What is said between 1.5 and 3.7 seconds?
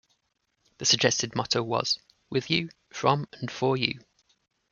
was: "With you, from and